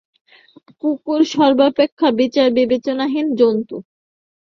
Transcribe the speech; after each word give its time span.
কুকুর 0.81 1.21
সর্বাপেক্ষা 1.33 2.07
বিচার 2.19 2.47
বিবেচনাহীন 2.57 3.27
জন্তু। 3.39 3.75